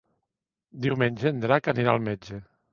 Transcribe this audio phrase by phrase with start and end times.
[0.87, 2.45] Diumenge en Drac anirà al metge.